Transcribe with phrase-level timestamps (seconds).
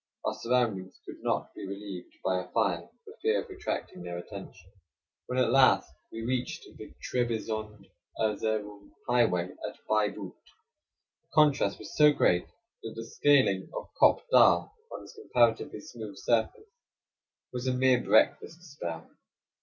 [0.25, 4.71] Our surroundings could not be relieved by a fire for fear of attracting their attention.
[4.71, 5.45] A FERRY IN ASIA MINOR.
[5.45, 7.85] 37 When at last we reached the Trebizond
[8.17, 10.33] Erzerum highway at Baiboot,
[11.21, 12.47] the contrast was so great
[12.81, 16.71] that the scaling of Kop Dagh, on its comparatively smooth surface,
[17.53, 19.07] was a mere breakfast spell.